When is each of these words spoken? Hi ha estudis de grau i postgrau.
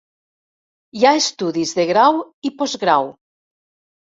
Hi 0.99 1.05
ha 1.05 1.11
estudis 1.25 1.75
de 1.81 1.85
grau 1.91 2.19
i 2.51 2.53
postgrau. 2.63 3.07